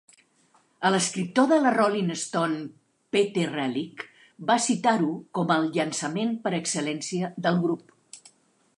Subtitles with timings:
[0.93, 2.57] L'escriptor de la "Rolling Stone"
[3.17, 4.03] Pete Relic
[4.51, 7.99] va citar-ho com el "llançament per excel·lència" del grup.